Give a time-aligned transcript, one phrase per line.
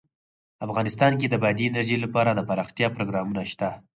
[0.65, 3.69] افغانستان کې د بادي انرژي لپاره دپرمختیا پروګرامونه شته.